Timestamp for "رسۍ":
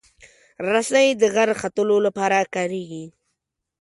0.71-1.07